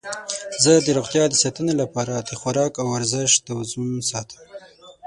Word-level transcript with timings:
زه 0.63 0.71
د 0.85 0.87
روغتیا 0.97 1.23
د 1.29 1.35
ساتنې 1.43 1.73
لپاره 1.81 2.13
د 2.17 2.29
خواراک 2.39 2.73
او 2.81 2.87
ورزش 2.95 3.29
توازن 3.47 3.89
ساتم. 4.09 4.39